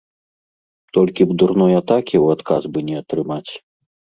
Толькі 0.97 1.21
б 1.31 1.37
дурной 1.43 1.73
атакі 1.81 2.15
ў 2.23 2.39
адказ 2.39 2.63
бы 2.73 2.79
не 2.89 2.95
атрымаць. 3.03 3.49